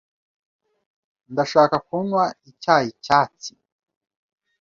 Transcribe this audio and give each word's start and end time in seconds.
Ndashaka 1.31 1.75
kunywa 1.87 2.23
icyayi 2.49 2.89
cyatsi. 3.05 3.51